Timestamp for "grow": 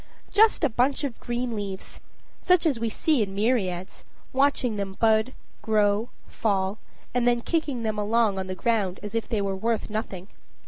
5.61-6.09